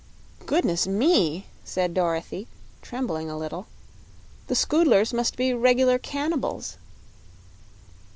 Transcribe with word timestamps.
"Goodness 0.47 0.87
me!" 0.87 1.45
said 1.63 1.93
Dorothy, 1.93 2.47
trembling 2.81 3.29
a 3.29 3.37
little; 3.37 3.67
"the 4.47 4.55
Scoodlers 4.55 5.13
must 5.13 5.35
be 5.37 5.53
reg'lar 5.53 5.99
cannibals." 5.99 6.77